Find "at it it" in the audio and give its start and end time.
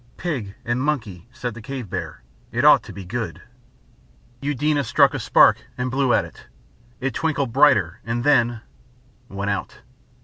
6.11-7.13